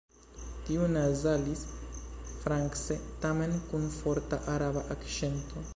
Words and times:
Tiu 0.69 0.87
nazalis 0.93 1.61
France 2.45 2.99
tamen 3.27 3.57
kun 3.71 3.89
forta 4.01 4.43
Araba 4.57 4.87
akĉento. 4.97 5.67